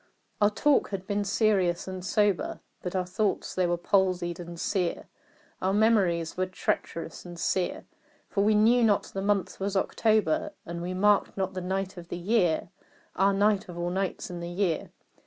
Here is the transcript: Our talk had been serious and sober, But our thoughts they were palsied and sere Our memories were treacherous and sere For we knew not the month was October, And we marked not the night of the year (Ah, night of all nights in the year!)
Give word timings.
Our 0.41 0.49
talk 0.49 0.89
had 0.89 1.05
been 1.05 1.23
serious 1.23 1.87
and 1.87 2.03
sober, 2.03 2.59
But 2.81 2.95
our 2.95 3.05
thoughts 3.05 3.53
they 3.53 3.67
were 3.67 3.77
palsied 3.77 4.39
and 4.39 4.59
sere 4.59 5.05
Our 5.61 5.73
memories 5.73 6.35
were 6.35 6.47
treacherous 6.47 7.23
and 7.23 7.39
sere 7.39 7.85
For 8.27 8.43
we 8.43 8.55
knew 8.55 8.83
not 8.83 9.03
the 9.03 9.21
month 9.21 9.59
was 9.59 9.77
October, 9.77 10.53
And 10.65 10.81
we 10.81 10.95
marked 10.95 11.37
not 11.37 11.53
the 11.53 11.61
night 11.61 11.97
of 11.97 12.07
the 12.07 12.17
year 12.17 12.69
(Ah, 13.15 13.31
night 13.31 13.69
of 13.69 13.77
all 13.77 13.91
nights 13.91 14.31
in 14.31 14.39
the 14.39 14.49
year!) 14.49 14.89